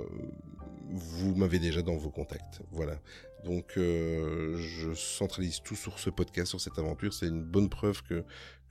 vous 0.90 1.34
m'avez 1.34 1.58
déjà 1.58 1.82
dans 1.82 1.96
vos 1.96 2.10
contacts. 2.10 2.60
Voilà. 2.70 2.98
Donc 3.44 3.74
euh, 3.76 4.56
je 4.56 4.94
centralise 4.94 5.60
tout 5.62 5.76
sur 5.76 5.98
ce 5.98 6.10
podcast, 6.10 6.50
sur 6.50 6.60
cette 6.60 6.78
aventure. 6.78 7.12
C'est 7.12 7.28
une 7.28 7.42
bonne 7.42 7.68
preuve 7.68 8.02
que 8.02 8.24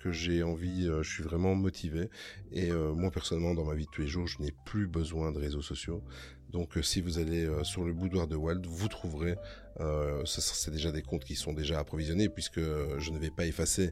j'ai 0.05 0.43
envie, 0.43 0.85
euh, 0.87 1.01
je 1.01 1.09
suis 1.09 1.23
vraiment 1.23 1.55
motivé. 1.55 2.09
Et 2.51 2.71
moi 2.71 3.11
personnellement, 3.11 3.53
dans 3.53 3.65
ma 3.65 3.75
vie 3.75 3.85
de 3.85 3.91
tous 3.91 4.01
les 4.01 4.07
jours, 4.07 4.27
je 4.27 4.41
n'ai 4.41 4.53
plus 4.65 4.87
besoin 4.87 5.31
de 5.31 5.39
réseaux 5.39 5.61
sociaux. 5.61 6.03
Donc 6.53 6.77
euh, 6.77 6.83
si 6.83 7.01
vous 7.01 7.17
allez 7.17 7.45
euh, 7.45 7.63
sur 7.63 7.83
le 7.83 7.93
boudoir 7.93 8.27
de 8.27 8.35
Walt, 8.35 8.61
vous 8.63 8.87
trouverez, 8.87 9.35
euh, 9.79 10.23
c'est 10.25 10.69
déjà 10.71 10.91
des 10.91 11.01
comptes 11.01 11.25
qui 11.25 11.35
sont 11.35 11.51
déjà 11.51 11.79
approvisionnés 11.79 12.29
puisque 12.29 12.59
je 12.59 13.11
ne 13.11 13.17
vais 13.17 13.31
pas 13.31 13.45
effacer 13.45 13.91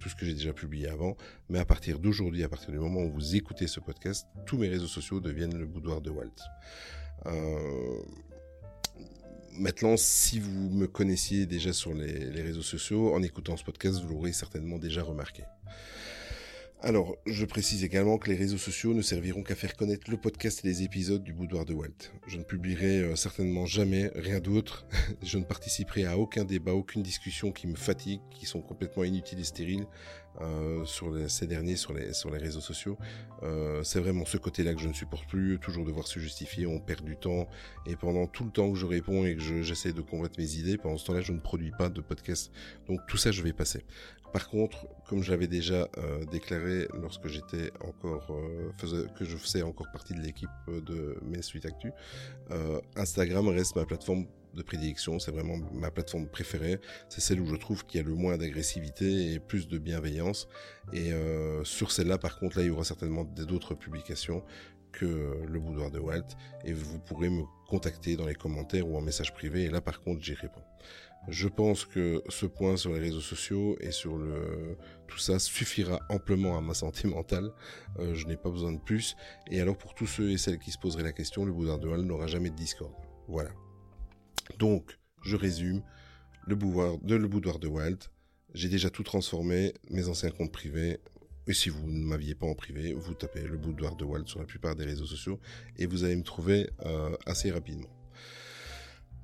tout 0.00 0.08
ce 0.08 0.14
que 0.14 0.24
j'ai 0.24 0.34
déjà 0.34 0.52
publié 0.52 0.88
avant. 0.88 1.16
Mais 1.48 1.58
à 1.58 1.64
partir 1.64 1.98
d'aujourd'hui, 1.98 2.44
à 2.44 2.48
partir 2.48 2.70
du 2.70 2.78
moment 2.78 3.00
où 3.00 3.10
vous 3.10 3.34
écoutez 3.34 3.66
ce 3.66 3.80
podcast, 3.80 4.26
tous 4.44 4.58
mes 4.58 4.68
réseaux 4.68 4.86
sociaux 4.86 5.20
deviennent 5.20 5.56
le 5.56 5.66
boudoir 5.66 6.00
de 6.02 6.10
Walt. 6.10 6.36
Maintenant, 9.52 9.96
si 9.96 10.38
vous 10.38 10.68
me 10.68 10.86
connaissiez 10.86 11.46
déjà 11.46 11.72
sur 11.72 11.94
les, 11.94 12.30
les 12.30 12.42
réseaux 12.42 12.62
sociaux, 12.62 13.14
en 13.14 13.22
écoutant 13.22 13.56
ce 13.56 13.64
podcast, 13.64 14.00
vous 14.02 14.08
l'aurez 14.08 14.32
certainement 14.32 14.78
déjà 14.78 15.02
remarqué. 15.02 15.44
Alors, 16.82 17.16
je 17.26 17.46
précise 17.46 17.84
également 17.84 18.18
que 18.18 18.28
les 18.28 18.36
réseaux 18.36 18.58
sociaux 18.58 18.92
ne 18.92 19.00
serviront 19.00 19.42
qu'à 19.42 19.54
faire 19.54 19.76
connaître 19.76 20.10
le 20.10 20.18
podcast 20.18 20.62
et 20.62 20.68
les 20.68 20.82
épisodes 20.82 21.24
du 21.24 21.32
boudoir 21.32 21.64
de 21.64 21.72
Walt. 21.72 22.12
Je 22.26 22.36
ne 22.36 22.42
publierai 22.44 23.00
euh, 23.00 23.16
certainement 23.16 23.64
jamais 23.64 24.10
rien 24.14 24.40
d'autre. 24.40 24.86
je 25.22 25.38
ne 25.38 25.44
participerai 25.44 26.04
à 26.04 26.18
aucun 26.18 26.44
débat, 26.44 26.74
aucune 26.74 27.02
discussion 27.02 27.50
qui 27.50 27.66
me 27.66 27.76
fatigue, 27.76 28.20
qui 28.30 28.44
sont 28.44 28.60
complètement 28.60 29.04
inutiles 29.04 29.40
et 29.40 29.44
stériles 29.44 29.86
euh, 30.40 30.84
sur 30.84 31.10
les, 31.10 31.28
ces 31.28 31.46
derniers, 31.46 31.76
sur 31.76 31.92
les, 31.92 32.12
sur 32.12 32.30
les 32.30 32.38
réseaux 32.38 32.60
sociaux. 32.60 32.98
Euh, 33.42 33.82
c'est 33.82 34.00
vraiment 34.00 34.24
ce 34.24 34.36
côté-là 34.36 34.74
que 34.74 34.80
je 34.80 34.88
ne 34.88 34.92
supporte 34.92 35.26
plus, 35.28 35.58
toujours 35.58 35.84
devoir 35.84 36.06
se 36.06 36.18
justifier, 36.18 36.66
on 36.66 36.78
perd 36.78 37.04
du 37.04 37.16
temps. 37.16 37.48
Et 37.86 37.96
pendant 37.96 38.26
tout 38.26 38.44
le 38.44 38.50
temps 38.50 38.70
que 38.70 38.78
je 38.78 38.86
réponds 38.86 39.24
et 39.24 39.36
que 39.36 39.62
j'essaie 39.62 39.92
de 39.92 40.00
convaincre 40.00 40.38
mes 40.38 40.54
idées, 40.56 40.78
pendant 40.78 40.96
ce 40.96 41.06
temps-là, 41.06 41.20
je 41.20 41.32
ne 41.32 41.40
produis 41.40 41.72
pas 41.78 41.88
de 41.88 42.00
podcast. 42.00 42.52
Donc 42.88 43.00
tout 43.08 43.16
ça, 43.16 43.30
je 43.32 43.42
vais 43.42 43.52
passer. 43.52 43.84
Par 44.32 44.50
contre, 44.50 44.86
comme 45.08 45.22
je 45.22 45.30
l'avais 45.30 45.46
déjà 45.46 45.88
euh, 45.96 46.24
déclaré 46.26 46.88
lorsque 47.00 47.26
j'étais 47.28 47.72
encore 47.80 48.26
euh, 48.30 48.70
faisais, 48.78 49.06
que 49.18 49.24
je 49.24 49.36
faisais 49.36 49.62
encore 49.62 49.86
partie 49.92 50.14
de 50.14 50.20
l'équipe 50.20 50.50
de 50.68 51.16
Main 51.22 51.42
Suite 51.42 51.64
Actu, 51.64 51.90
euh, 52.50 52.80
Instagram 52.96 53.48
reste 53.48 53.76
ma 53.76 53.86
plateforme 53.86 54.26
de 54.56 54.62
prédilection, 54.62 55.18
c'est 55.18 55.30
vraiment 55.30 55.56
ma 55.72 55.90
plateforme 55.90 56.26
préférée. 56.26 56.80
C'est 57.08 57.20
celle 57.20 57.40
où 57.40 57.46
je 57.46 57.56
trouve 57.56 57.86
qu'il 57.86 58.00
y 58.00 58.04
a 58.04 58.06
le 58.06 58.14
moins 58.14 58.36
d'agressivité 58.36 59.32
et 59.32 59.38
plus 59.38 59.68
de 59.68 59.78
bienveillance. 59.78 60.48
Et 60.92 61.12
euh, 61.12 61.62
sur 61.64 61.92
celle-là, 61.92 62.18
par 62.18 62.38
contre, 62.38 62.58
là, 62.58 62.64
il 62.64 62.68
y 62.68 62.70
aura 62.70 62.84
certainement 62.84 63.24
d'autres 63.24 63.74
publications 63.74 64.42
que 64.92 65.44
le 65.46 65.60
boudoir 65.60 65.90
de 65.90 65.98
Walt. 65.98 66.26
Et 66.64 66.72
vous 66.72 66.98
pourrez 66.98 67.28
me 67.28 67.42
contacter 67.68 68.16
dans 68.16 68.26
les 68.26 68.34
commentaires 68.34 68.88
ou 68.88 68.96
en 68.96 69.02
message 69.02 69.32
privé. 69.32 69.64
Et 69.64 69.70
là, 69.70 69.80
par 69.80 70.00
contre, 70.00 70.22
j'y 70.22 70.34
réponds. 70.34 70.62
Je 71.28 71.48
pense 71.48 71.84
que 71.84 72.22
ce 72.28 72.46
point 72.46 72.76
sur 72.76 72.92
les 72.92 73.00
réseaux 73.00 73.20
sociaux 73.20 73.76
et 73.80 73.90
sur 73.90 74.16
le 74.16 74.76
tout 75.08 75.18
ça 75.18 75.38
suffira 75.40 76.00
amplement 76.08 76.56
à 76.56 76.60
ma 76.60 76.74
santé 76.74 77.08
mentale. 77.08 77.50
Euh, 77.98 78.14
je 78.14 78.26
n'ai 78.26 78.36
pas 78.36 78.50
besoin 78.50 78.72
de 78.72 78.78
plus. 78.78 79.16
Et 79.50 79.60
alors 79.60 79.76
pour 79.76 79.94
tous 79.94 80.06
ceux 80.06 80.30
et 80.30 80.38
celles 80.38 80.58
qui 80.58 80.70
se 80.70 80.78
poseraient 80.78 81.02
la 81.02 81.12
question, 81.12 81.44
le 81.44 81.52
boudoir 81.52 81.78
de 81.78 81.88
Walt 81.88 82.02
n'aura 82.02 82.28
jamais 82.28 82.50
de 82.50 82.56
Discord. 82.56 82.92
Voilà. 83.28 83.50
Donc, 84.58 84.98
je 85.22 85.36
résume. 85.36 85.82
Le 86.46 86.54
boudoir 86.54 86.98
de, 86.98 87.16
le 87.16 87.26
boudoir 87.26 87.58
de 87.58 87.66
Walt. 87.66 88.10
J'ai 88.54 88.68
déjà 88.68 88.88
tout 88.88 89.02
transformé, 89.02 89.74
mes 89.90 90.08
anciens 90.08 90.30
comptes 90.30 90.52
privés. 90.52 90.98
Et 91.48 91.52
si 91.52 91.68
vous 91.68 91.86
ne 91.88 92.04
m'aviez 92.04 92.34
pas 92.34 92.46
en 92.46 92.54
privé, 92.54 92.92
vous 92.92 93.14
tapez 93.14 93.42
le 93.42 93.56
boudoir 93.56 93.96
de 93.96 94.04
Walt 94.04 94.26
sur 94.26 94.40
la 94.40 94.46
plupart 94.46 94.74
des 94.76 94.84
réseaux 94.84 95.06
sociaux 95.06 95.38
et 95.76 95.86
vous 95.86 96.04
allez 96.04 96.16
me 96.16 96.22
trouver 96.22 96.70
euh, 96.84 97.16
assez 97.26 97.50
rapidement. 97.50 97.90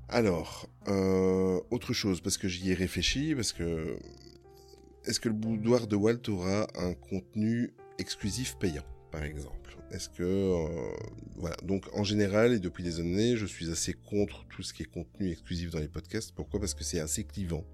Alors, 0.09 0.69
euh, 0.89 1.61
autre 1.71 1.93
chose, 1.93 2.21
parce 2.21 2.37
que 2.37 2.47
j'y 2.47 2.71
ai 2.71 2.75
réfléchi, 2.75 3.35
parce 3.35 3.53
que 3.53 3.99
est-ce 5.07 5.19
que 5.19 5.29
le 5.29 5.35
boudoir 5.35 5.87
de 5.87 5.97
Walt 5.97 6.29
aura 6.29 6.67
un 6.77 6.95
contenu 6.95 7.73
exclusif 7.99 8.57
payant, 8.59 8.85
par 9.11 9.25
exemple? 9.25 9.62
Est-ce 9.93 10.09
que 10.09 10.23
euh, 10.23 10.93
voilà. 11.37 11.57
Donc 11.63 11.87
en 11.95 12.03
général 12.03 12.53
et 12.53 12.59
depuis 12.59 12.83
des 12.83 12.99
années 12.99 13.37
je 13.37 13.47
suis 13.47 13.71
assez 13.71 13.93
contre 13.93 14.47
tout 14.47 14.63
ce 14.63 14.73
qui 14.73 14.83
est 14.83 14.91
contenu 14.91 15.31
exclusif 15.31 15.71
dans 15.71 15.79
les 15.79 15.89
podcasts. 15.89 16.33
Pourquoi? 16.33 16.61
Parce 16.61 16.75
que 16.75 16.83
c'est 16.83 17.01
assez 17.01 17.25
clivant. 17.25 17.65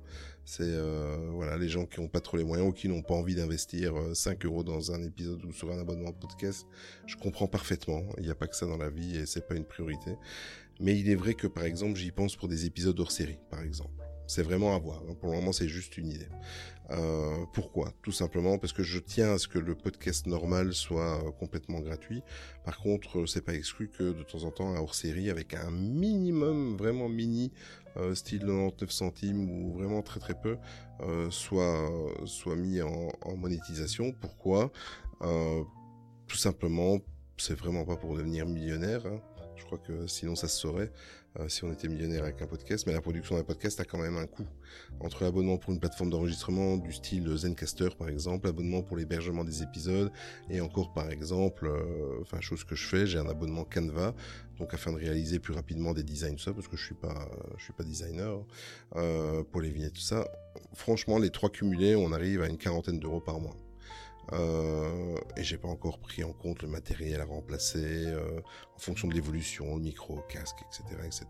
C'est 0.45 0.63
euh, 0.65 1.29
voilà 1.33 1.57
les 1.57 1.69
gens 1.69 1.87
qui 1.87 2.01
n'ont 2.01 2.09
pas 2.09 2.21
trop 2.21 2.37
les 2.37 2.45
moyens 2.45 2.69
ou 2.69 2.73
qui 2.73 2.89
n'ont 2.89 3.03
pas 3.03 3.15
envie 3.15 3.35
d'investir 3.35 3.95
5 4.15 4.45
euh, 4.45 4.49
euros 4.49 4.65
dans 4.65 4.93
un 4.93 5.03
épisode 5.03 5.45
ou 5.45 5.53
sur 5.53 5.71
un 5.71 5.79
abonnement 5.79 6.13
podcast 6.13 6.67
je 7.07 7.17
comprends 7.17 7.47
parfaitement. 7.47 8.03
Il 8.19 8.25
n'y 8.25 8.31
a 8.31 8.35
pas 8.35 8.49
que 8.49 8.57
ça 8.57 8.67
dans 8.67 8.79
la 8.79 8.91
vie 8.91 9.17
et 9.17 9.27
c'est 9.27 9.47
pas 9.47 9.55
une 9.55 9.67
priorité. 9.67 10.17
Mais 10.81 10.99
il 10.99 11.09
est 11.11 11.17
vrai 11.17 11.35
que 11.35 11.47
par 11.47 11.65
exemple 11.65 11.99
j'y 11.99 12.11
pense 12.11 12.37
pour 12.37 12.49
des 12.49 12.67
épisodes 12.67 12.99
hors 12.99 13.13
série 13.13 13.39
par 13.51 13.63
exemple 13.63 13.93
c'est 14.29 14.43
vraiment 14.43 14.77
à 14.77 14.79
voir. 14.79 15.03
Hein. 15.09 15.15
Pour 15.19 15.31
le 15.31 15.37
moment, 15.37 15.53
c'est 15.53 15.69
juste 15.69 15.97
une 15.97 16.11
idée. 16.11 16.29
Euh, 16.91 17.45
pourquoi? 17.53 17.93
Tout 18.03 18.13
simplement 18.13 18.59
parce 18.59 18.73
que 18.73 18.83
je 18.83 18.99
tiens 18.99 19.33
à 19.33 19.39
ce 19.39 19.49
que 19.49 19.59
le 19.59 19.75
podcast 19.75 20.27
normal 20.27 20.73
soit 20.75 21.23
euh, 21.27 21.31
complètement 21.33 21.81
gratuit. 21.81 22.23
Par 22.65 22.79
contre, 22.79 23.21
euh, 23.21 23.27
c'est 23.27 23.41
pas 23.41 23.55
exclu 23.55 23.89
que 23.89 24.13
de 24.13 24.23
temps 24.23 24.45
en 24.45 24.51
temps, 24.51 24.75
un 24.75 24.79
hors-série 24.79 25.31
avec 25.31 25.55
un 25.55 25.71
minimum 25.71 26.77
vraiment 26.77 27.09
mini, 27.09 27.53
style 28.15 28.41
99 28.41 28.91
centimes 28.93 29.51
ou 29.51 29.73
vraiment 29.73 30.03
très 30.03 30.21
très 30.21 30.35
peu, 30.35 30.57
soit 31.31 31.91
soit 32.27 32.55
mis 32.55 32.81
en, 32.81 33.11
monétisation. 33.37 34.13
Pourquoi? 34.13 34.71
Tout 35.21 36.37
simplement, 36.37 37.01
c'est 37.39 37.59
vraiment 37.59 37.85
pas 37.85 37.97
pour 37.97 38.17
devenir 38.17 38.47
millionnaire. 38.47 39.05
Hein. 39.05 39.21
Je 39.57 39.65
crois 39.65 39.79
que 39.79 40.07
sinon 40.07 40.37
ça 40.37 40.47
se 40.47 40.61
saurait. 40.61 40.93
Euh, 41.39 41.49
si 41.49 41.65
on 41.65 41.73
était 41.73 41.89
millionnaire 41.89 42.25
avec 42.25 42.43
un 42.43 42.47
podcast, 42.47 42.87
mais 42.87 42.93
la 42.93 43.01
production 43.01 43.37
d'un 43.37 43.45
podcast 43.45 43.79
a 43.81 43.85
quand 43.85 43.99
même 43.99 44.17
un 44.17 44.27
coût. 44.27 44.47
Entre 45.01 45.23
l'abonnement 45.25 45.57
pour 45.57 45.73
une 45.73 45.79
plateforme 45.79 46.11
d'enregistrement 46.11 46.77
du 46.77 46.93
style 46.93 47.29
Zencaster 47.37 47.91
par 47.97 48.09
exemple, 48.09 48.47
l'abonnement 48.47 48.83
pour 48.83 48.97
l'hébergement 48.97 49.45
des 49.45 49.63
épisodes, 49.63 50.11
et 50.51 50.61
encore 50.61 50.93
par 50.93 51.11
exemple, 51.11 51.67
euh, 51.67 52.21
enfin 52.23 52.41
chose 52.41 52.65
que 52.65 52.75
je 52.75 52.87
fais, 52.87 53.07
j'ai 53.07 53.19
un 53.19 53.29
abonnement 53.29 53.65
Canva, 53.65 54.15
donc 54.59 54.75
afin 54.75 54.93
de 54.93 54.99
réaliser 54.99 55.39
plus 55.39 55.55
rapidement 55.55 55.93
des 55.93 56.03
designs 56.03 56.35
tout 56.35 56.43
ça, 56.43 56.53
parce 56.53 56.67
que 56.67 56.77
je 56.77 56.85
suis 56.85 56.95
pas, 56.95 57.29
je 57.57 57.65
suis 57.65 57.73
pas 57.73 57.85
designer, 57.85 58.45
euh, 58.97 59.45
pour 59.45 59.61
les 59.61 59.71
vignettes 59.71 59.95
tout 59.95 60.01
ça. 60.01 60.27
Franchement, 60.75 61.19
les 61.19 61.31
trois 61.31 61.51
cumulés, 61.51 61.95
on 61.95 62.13
arrive 62.13 62.43
à 62.43 62.49
une 62.49 62.59
quarantaine 62.59 62.99
d'euros 62.99 63.21
par 63.21 63.39
mois. 63.41 63.55
Euh, 64.33 65.17
et 65.37 65.43
j'ai 65.43 65.57
pas 65.57 65.69
encore 65.69 65.99
pris 65.99 66.23
en 66.23 66.33
compte 66.33 66.63
le 66.63 66.69
matériel 66.69 67.21
à 67.21 67.25
remplacer 67.25 68.07
euh, 68.07 68.41
en 68.77 68.79
fonction 68.79 69.09
de 69.09 69.15
l'évolution, 69.15 69.77
le 69.77 69.83
micro, 69.83 70.21
casque, 70.29 70.59
etc., 70.67 71.01
etc. 71.05 71.27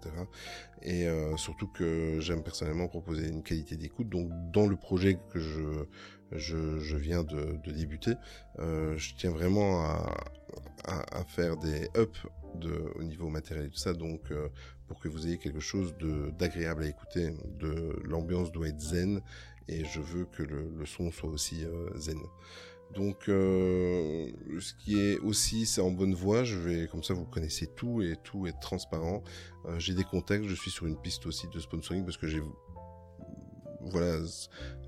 Et 0.82 1.06
euh, 1.06 1.36
surtout 1.36 1.68
que 1.68 2.18
j'aime 2.20 2.42
personnellement 2.42 2.88
proposer 2.88 3.28
une 3.28 3.42
qualité 3.42 3.76
d'écoute. 3.76 4.08
Donc 4.08 4.30
dans 4.52 4.66
le 4.66 4.76
projet 4.76 5.18
que 5.30 5.38
je 5.38 5.86
je, 6.32 6.78
je 6.78 6.96
viens 6.98 7.24
de, 7.24 7.56
de 7.64 7.70
débuter, 7.72 8.12
euh, 8.58 8.94
je 8.98 9.14
tiens 9.14 9.30
vraiment 9.30 9.80
à, 9.82 10.14
à, 10.84 11.20
à 11.20 11.24
faire 11.24 11.56
des 11.56 11.88
ups 11.96 12.26
de, 12.56 12.92
au 12.96 13.02
niveau 13.02 13.30
matériel 13.30 13.66
et 13.66 13.70
tout 13.70 13.78
ça. 13.78 13.94
Donc 13.94 14.30
euh, 14.30 14.48
pour 14.88 15.00
que 15.00 15.08
vous 15.08 15.26
ayez 15.26 15.38
quelque 15.38 15.60
chose 15.60 15.96
de 15.98 16.30
d'agréable 16.38 16.82
à 16.82 16.86
écouter, 16.86 17.34
de 17.58 17.98
l'ambiance 18.04 18.52
doit 18.52 18.68
être 18.68 18.80
zen 18.80 19.22
et 19.68 19.84
je 19.84 20.00
veux 20.00 20.26
que 20.26 20.42
le, 20.42 20.68
le 20.68 20.86
son 20.86 21.10
soit 21.10 21.30
aussi 21.30 21.64
zen. 21.96 22.18
Donc, 22.94 23.28
euh, 23.28 24.30
ce 24.58 24.72
qui 24.74 24.98
est 24.98 25.18
aussi, 25.18 25.66
c'est 25.66 25.80
en 25.80 25.90
bonne 25.90 26.14
voie. 26.14 26.44
Je 26.44 26.56
vais, 26.56 26.88
comme 26.88 27.02
ça, 27.02 27.14
vous 27.14 27.26
connaissez 27.26 27.66
tout 27.66 28.02
et 28.02 28.16
tout 28.24 28.46
est 28.46 28.58
transparent. 28.60 29.22
Euh, 29.66 29.78
j'ai 29.78 29.94
des 29.94 30.04
contacts. 30.04 30.44
Je 30.44 30.54
suis 30.54 30.70
sur 30.70 30.86
une 30.86 31.00
piste 31.00 31.26
aussi 31.26 31.48
de 31.48 31.60
sponsoring 31.60 32.04
parce 32.04 32.16
que 32.16 32.26
j'ai 32.26 32.42
voilà, 33.90 34.20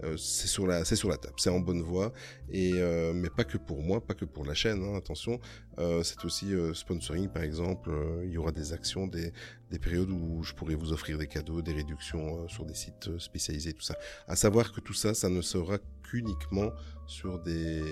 euh, 0.03 0.17
c'est 0.17 0.47
sur 0.47 0.67
la, 0.67 0.85
c'est 0.85 0.97
sur 0.97 1.09
la 1.09 1.17
table, 1.17 1.35
c'est 1.39 1.51
en 1.51 1.61
bonne 1.61 1.83
voie 1.83 2.13
et 2.51 2.73
euh, 2.75 3.13
mais 3.15 3.31
pas 3.31 3.45
que 3.45 3.57
pour 3.57 3.83
moi, 3.83 4.05
pas 4.05 4.15
que 4.15 4.25
pour 4.25 4.45
la 4.45 4.55
chaîne. 4.55 4.83
Hein, 4.83 4.97
attention, 4.97 5.39
euh, 5.79 6.03
c'est 6.03 6.25
aussi 6.25 6.53
sponsoring 6.75 7.29
par 7.29 7.43
exemple. 7.43 7.91
il 8.25 8.31
y 8.31 8.39
aura 8.39 8.53
des 8.53 8.73
actions, 8.73 9.07
des, 9.07 9.33
des 9.71 9.79
périodes 9.79 10.11
où 10.11 10.43
je 10.43 10.53
pourrais 10.55 10.75
vous 10.75 10.93
offrir 10.93 11.19
des 11.19 11.27
cadeaux, 11.27 11.63
des 11.63 11.73
réductions 11.73 12.49
sur 12.49 12.65
des 12.65 12.75
sites 12.75 13.19
spécialisés, 13.19 13.73
tout 13.73 13.83
ça. 13.83 13.97
À 14.27 14.37
savoir 14.37 14.73
que 14.73 14.81
tout 14.81 14.95
ça, 14.95 15.15
ça 15.15 15.29
ne 15.29 15.41
sera 15.43 15.79
qu'uniquement 16.03 16.71
sur 17.07 17.39
des, 17.41 17.83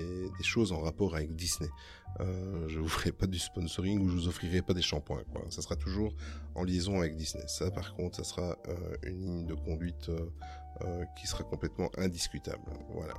choses 0.43 0.73
en 0.73 0.81
rapport 0.81 1.15
avec 1.15 1.35
Disney. 1.35 1.71
Euh, 2.21 2.69
je 2.69 2.79
vous 2.79 2.89
ferai 2.89 3.13
pas 3.13 3.27
du 3.27 3.39
sponsoring 3.39 4.01
ou 4.01 4.09
je 4.09 4.15
vous 4.15 4.29
offrirai 4.29 4.63
pas 4.63 4.75
des 4.75 4.83
shampoings. 4.83 5.23
Ça 5.51 5.63
sera 5.63 5.77
toujours 5.77 6.15
en 6.55 6.65
liaison 6.65 7.01
avec 7.01 7.17
Disney. 7.17 7.45
Ça, 7.47 7.71
par 7.71 7.95
contre, 7.95 8.17
ça 8.17 8.25
sera 8.25 8.57
une 9.03 9.21
ligne 9.21 9.47
de 9.47 9.55
conduite 9.55 10.11
euh, 10.83 11.05
qui 11.17 11.27
sera 11.27 11.43
complètement 11.43 11.91
indiscutable. 11.97 12.63
Voilà. 12.95 13.15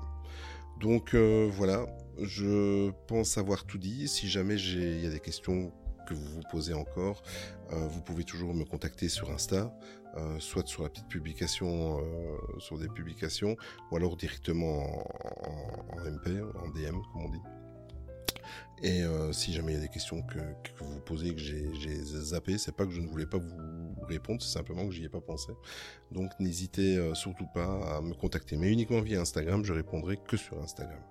Donc 0.80 1.13
euh, 1.13 1.50
voilà, 1.51 1.86
je 2.22 2.92
pense 3.08 3.38
avoir 3.38 3.66
tout 3.66 3.78
dit. 3.78 4.08
Si 4.08 4.30
jamais 4.30 4.56
il 4.56 5.04
y 5.04 5.06
a 5.06 5.10
des 5.10 5.20
questions 5.20 5.74
vous 6.13 6.36
vous 6.36 6.44
posez 6.51 6.74
encore, 6.74 7.24
euh, 7.72 7.88
vous 7.88 8.01
pouvez 8.01 8.24
toujours 8.24 8.54
me 8.54 8.66
contacter 8.66 9.10
sur 9.10 9.32
Insta, 9.32 9.74
soit 10.39 10.68
sur 10.68 10.84
la 10.84 10.89
petite 10.89 11.08
publication, 11.08 12.04
sur 12.58 12.78
des 12.78 12.89
publications, 12.89 13.56
ou 13.92 13.96
alors 13.96 14.18
directement 14.18 15.06
en, 15.44 15.98
en 15.98 16.12
MP, 16.12 16.42
en 16.56 16.70
DM, 16.70 17.00
comme 17.13 17.25
on 17.25 17.30
dit. 17.30 17.42
Et 18.82 19.04
euh, 19.04 19.34
si 19.34 19.51
jamais 19.51 19.74
il 19.74 19.75
y 19.75 19.78
a 19.78 19.82
des 19.82 19.89
questions 19.89 20.22
que, 20.22 20.38
que 20.39 20.84
vous 20.84 21.00
posez 21.01 21.34
que 21.34 21.42
j'ai 21.42 21.70
zappé, 22.04 22.58
c'est 22.58 22.75
pas 22.75 22.86
que 22.86 22.92
je 22.92 23.01
ne 23.01 23.08
voulais 23.08 23.25
pas 23.25 23.38
vous 23.38 23.96
répondre, 24.08 24.42
c'est 24.42 24.54
simplement 24.54 24.88
que 24.88 24.94
j'y 24.94 25.04
ai 25.04 25.10
pas 25.10 25.20
pensé. 25.20 25.51
Donc 26.12 26.32
n'hésitez 26.39 26.98
euh, 26.98 27.13
surtout 27.13 27.48
pas 27.54 27.98
à 27.98 28.01
me 28.01 28.13
contacter, 28.13 28.56
mais 28.56 28.72
uniquement 28.72 29.01
via 29.01 29.20
Instagram, 29.20 29.66
je 29.66 29.74
répondrai 29.74 30.18
que 30.18 30.38
sur 30.38 30.62
Instagram. 30.62 31.01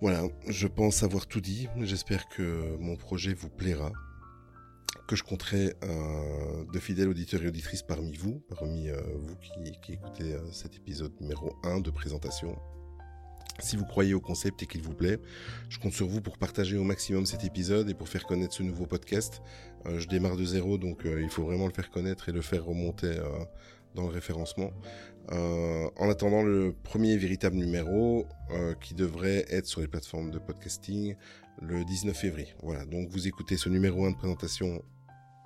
Voilà, 0.00 0.24
je 0.48 0.66
pense 0.66 1.02
avoir 1.02 1.26
tout 1.26 1.40
dit. 1.40 1.68
J'espère 1.80 2.28
que 2.28 2.76
mon 2.78 2.96
projet 2.96 3.32
vous 3.32 3.48
plaira, 3.48 3.92
que 5.06 5.16
je 5.16 5.22
compterai 5.22 5.74
euh, 5.84 6.64
de 6.72 6.78
fidèles 6.78 7.08
auditeurs 7.08 7.42
et 7.42 7.48
auditrices 7.48 7.82
parmi 7.82 8.16
vous, 8.16 8.42
parmi 8.48 8.88
euh, 8.88 9.00
vous 9.18 9.36
qui, 9.36 9.92
écoutez 9.92 10.34
euh, 10.34 10.52
cet 10.52 10.76
épisode 10.76 11.12
numéro 11.20 11.54
1 11.62 11.80
de 11.80 11.90
présentation 11.90 12.56
si 13.60 13.76
vous 13.76 13.84
croyez 13.84 14.14
au 14.14 14.20
concept 14.20 14.64
et 14.64 14.66
qu'il 14.66 14.82
vous 14.82 14.94
plaît, 14.94 15.20
je 15.68 15.78
compte 15.78 15.92
sur 15.92 16.08
vous 16.08 16.20
pour 16.20 16.38
partager 16.38 16.76
au 16.76 16.82
maximum 16.82 17.24
cet 17.24 17.44
épisode 17.44 17.88
et 17.88 17.94
pour 17.94 18.08
faire 18.08 18.26
connaître 18.26 18.52
ce 18.52 18.64
nouveau 18.64 18.84
podcast. 18.84 19.42
Je 19.86 20.08
démarre 20.08 20.36
de 20.36 20.44
zéro, 20.44 20.76
donc 20.76 21.02
il 21.04 21.28
faut 21.28 21.44
vraiment 21.44 21.68
le 21.68 21.72
faire 21.72 21.88
connaître 21.88 22.28
et 22.28 22.32
le 22.32 22.40
faire 22.40 22.64
remonter 22.64 23.16
dans 23.94 24.02
le 24.02 24.10
référencement. 24.10 24.72
en 25.30 26.10
attendant 26.10 26.42
le 26.42 26.74
premier 26.82 27.16
véritable 27.16 27.56
numéro 27.56 28.26
qui 28.80 28.94
devrait 28.94 29.44
être 29.48 29.66
sur 29.66 29.80
les 29.80 29.88
plateformes 29.88 30.30
de 30.30 30.38
podcasting 30.38 31.16
le 31.60 31.84
19 31.84 32.16
février. 32.16 32.54
Voilà, 32.62 32.84
donc 32.84 33.08
vous 33.08 33.26
écoutez 33.26 33.56
ce 33.56 33.68
numéro 33.68 34.04
1 34.04 34.12
de 34.12 34.16
présentation 34.16 34.82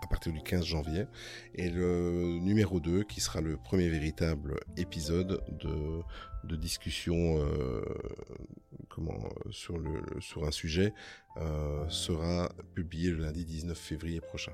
à 0.03 0.07
partir 0.07 0.33
du 0.33 0.41
15 0.41 0.65
janvier 0.65 1.07
et 1.55 1.71
le 1.71 2.39
numéro 2.41 2.81
2 2.81 3.05
qui 3.05 3.21
sera 3.21 3.41
le 3.41 3.57
premier 3.57 3.89
véritable 3.89 4.61
épisode 4.77 5.43
de 5.51 6.03
de 6.45 6.57
discussion 6.57 7.45
euh, 7.45 7.83
comment 8.89 9.29
sur 9.51 9.77
le 9.77 10.03
sur 10.21 10.45
un 10.45 10.51
sujet 10.51 10.95
euh, 11.37 11.89
sera 11.89 12.51
publié 12.75 13.11
le 13.11 13.19
lundi 13.19 13.45
19 13.45 13.77
février 13.77 14.21
prochain. 14.21 14.53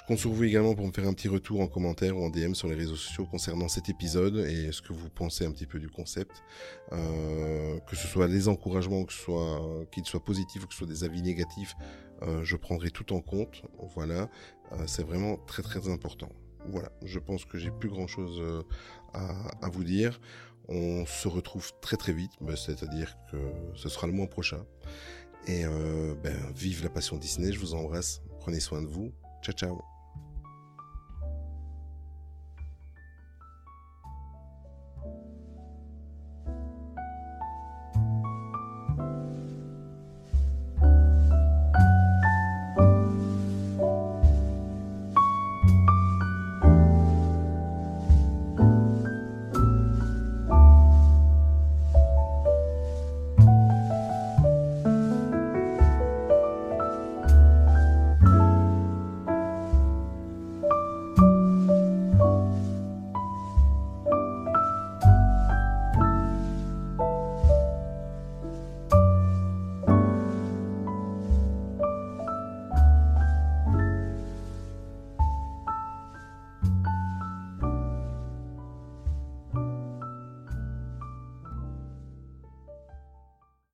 Je 0.00 0.06
compte 0.06 0.18
sur 0.18 0.30
vous 0.30 0.44
également 0.44 0.74
pour 0.74 0.86
me 0.86 0.92
faire 0.92 1.06
un 1.06 1.12
petit 1.12 1.28
retour 1.28 1.60
en 1.60 1.66
commentaire 1.66 2.16
ou 2.16 2.24
en 2.24 2.30
DM 2.30 2.54
sur 2.54 2.68
les 2.68 2.74
réseaux 2.74 2.96
sociaux 2.96 3.26
concernant 3.26 3.68
cet 3.68 3.90
épisode 3.90 4.38
et 4.38 4.72
ce 4.72 4.80
que 4.80 4.94
vous 4.94 5.10
pensez 5.10 5.44
un 5.44 5.52
petit 5.52 5.66
peu 5.66 5.78
du 5.78 5.90
concept, 5.90 6.42
euh, 6.92 7.78
que 7.80 7.94
ce 7.94 8.08
soit 8.08 8.26
des 8.26 8.48
encouragements, 8.48 9.04
que 9.04 9.12
ce 9.12 9.20
soit 9.20 9.60
qu'ils 9.92 10.06
soient 10.06 10.24
positifs 10.24 10.64
ou 10.64 10.66
que 10.66 10.72
ce 10.72 10.78
soit 10.78 10.86
des 10.86 11.04
avis 11.04 11.20
négatifs, 11.20 11.76
euh, 12.22 12.42
je 12.44 12.56
prendrai 12.56 12.90
tout 12.90 13.12
en 13.12 13.20
compte. 13.20 13.62
Voilà, 13.94 14.30
euh, 14.72 14.84
c'est 14.86 15.04
vraiment 15.04 15.36
très 15.36 15.62
très 15.62 15.90
important. 15.90 16.30
voilà, 16.70 16.90
je 17.04 17.18
pense 17.18 17.44
que 17.44 17.58
j'ai 17.58 17.70
plus 17.70 17.90
grand 17.90 18.06
chose 18.06 18.64
à, 19.12 19.68
vous 19.70 19.84
dire. 19.84 20.18
On 20.68 21.04
se 21.04 21.28
retrouve 21.28 21.72
très 21.82 21.98
très 21.98 22.14
vite, 22.14 22.32
bah, 22.40 22.56
c'est-à-dire 22.56 23.16
que 23.30 23.36
ce 23.74 23.90
sera 23.90 24.06
le 24.06 24.14
mois 24.14 24.28
prochain. 24.28 24.64
Et 25.46 25.64
ben, 26.22 26.36
vive 26.54 26.82
la 26.82 26.90
passion 26.90 27.16
Disney, 27.18 27.52
je 27.52 27.60
vous 27.60 27.74
embrasse, 27.74 28.22
prenez 28.40 28.60
soin 28.60 28.80
de 28.80 28.86
vous. 28.86 29.12
Ciao 29.40 29.54
ciao 29.54 29.99